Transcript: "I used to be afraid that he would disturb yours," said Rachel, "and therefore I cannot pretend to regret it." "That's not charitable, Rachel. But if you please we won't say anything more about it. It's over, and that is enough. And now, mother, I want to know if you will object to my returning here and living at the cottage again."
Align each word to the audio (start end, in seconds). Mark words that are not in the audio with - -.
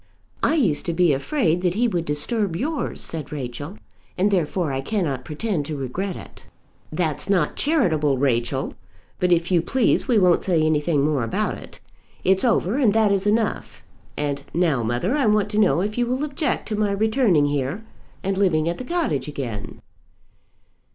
"I 0.41 0.55
used 0.55 0.87
to 0.87 0.93
be 0.93 1.13
afraid 1.13 1.61
that 1.61 1.75
he 1.75 1.87
would 1.87 2.05
disturb 2.05 2.55
yours," 2.55 3.01
said 3.03 3.31
Rachel, 3.31 3.77
"and 4.17 4.31
therefore 4.31 4.73
I 4.73 4.81
cannot 4.81 5.23
pretend 5.23 5.67
to 5.67 5.77
regret 5.77 6.15
it." 6.15 6.47
"That's 6.91 7.29
not 7.29 7.55
charitable, 7.55 8.17
Rachel. 8.17 8.73
But 9.19 9.31
if 9.31 9.51
you 9.51 9.61
please 9.61 10.07
we 10.07 10.17
won't 10.17 10.43
say 10.43 10.63
anything 10.63 11.03
more 11.05 11.23
about 11.23 11.59
it. 11.59 11.79
It's 12.23 12.43
over, 12.43 12.77
and 12.79 12.93
that 12.93 13.11
is 13.11 13.27
enough. 13.27 13.83
And 14.17 14.41
now, 14.55 14.81
mother, 14.81 15.15
I 15.15 15.27
want 15.27 15.51
to 15.51 15.59
know 15.59 15.81
if 15.81 15.99
you 15.99 16.07
will 16.07 16.23
object 16.23 16.67
to 16.69 16.75
my 16.75 16.89
returning 16.91 17.45
here 17.45 17.83
and 18.23 18.39
living 18.39 18.67
at 18.67 18.79
the 18.79 18.83
cottage 18.83 19.27
again." 19.27 19.81